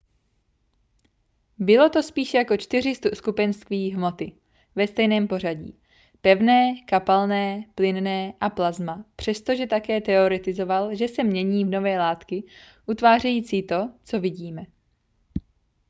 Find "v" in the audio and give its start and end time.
11.65-11.69